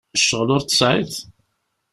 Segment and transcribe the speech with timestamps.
[0.21, 1.13] Ccɣel ur t-tesεiḍ?